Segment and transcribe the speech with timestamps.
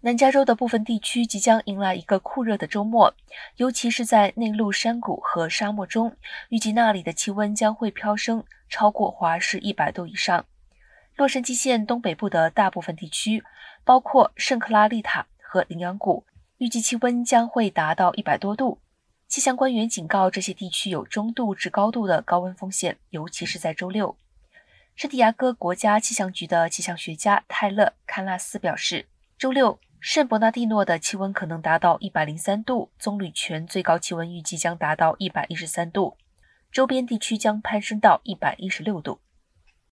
[0.00, 3.12] 南加州的部分地区即将迎来一个酷热的周末，
[3.56, 6.16] 尤其是在内陆山谷和沙漠中，
[6.50, 10.46] 预计那里的气温将会飙升超过华氏一百度以上。
[11.16, 13.42] 洛杉矶县东北部的大部分地区，
[13.82, 16.24] 包括圣克拉丽塔和羚羊谷，
[16.58, 18.78] 预计气温将会达到一百多度。
[19.26, 24.16] 气象官员警告，这些地区有中度至高度的高温风险，尤其是在周六。
[24.94, 29.80] 圣地亚哥国家气象局的气象学家泰勒·堪纳斯表示，周六。
[30.00, 36.16] 圣伯纳蒂诺的气温可能达到一百零三度，棕榈泉最高气温预计将达到一百一十三度，
[36.70, 39.18] 周边地区将攀升到一百一十六度。